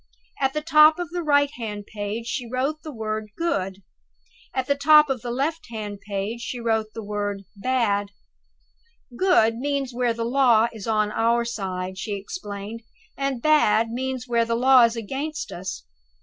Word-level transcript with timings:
At 0.39 0.53
the 0.53 0.63
top 0.63 0.97
of 0.97 1.11
the 1.11 1.21
right 1.21 1.51
hand 1.51 1.85
page 1.85 2.25
she 2.25 2.49
wrote 2.49 2.81
the 2.81 2.91
word 2.91 3.29
Good. 3.37 3.83
At 4.51 4.65
the 4.65 4.73
top 4.73 5.11
of 5.11 5.21
the 5.21 5.29
left 5.29 5.67
hand 5.69 6.01
page 6.01 6.41
she 6.41 6.59
wrote 6.59 6.87
the 6.95 7.03
word 7.03 7.43
Bad. 7.55 8.09
"'Good' 9.15 9.57
means 9.59 9.93
where 9.93 10.15
the 10.15 10.25
law 10.25 10.69
is 10.73 10.87
on 10.87 11.11
our 11.11 11.45
side," 11.45 11.99
she 11.99 12.15
explained; 12.15 12.81
"and 13.15 13.43
'Bad' 13.43 13.91
means 13.91 14.27
where 14.27 14.43
the 14.43 14.55
law 14.55 14.85
is 14.85 14.95
against 14.95 15.51
us. 15.51 15.85